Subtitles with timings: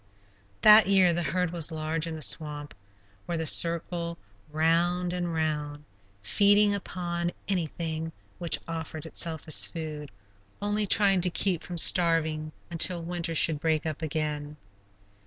[0.63, 2.73] That year the herd was large in the swamp,
[3.27, 4.17] where they circled
[4.51, 5.83] round and round,
[6.23, 10.09] feeding upon anything which offered itself as food,
[10.59, 14.57] only trying to keep from starving until winter should break up again.